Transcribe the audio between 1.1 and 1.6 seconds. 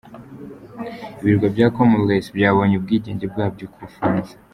Ibirwa